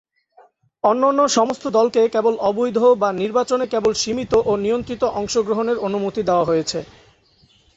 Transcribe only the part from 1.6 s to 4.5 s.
দলকে কেবল অবৈধ বা নির্বাচনে কেবল সীমিত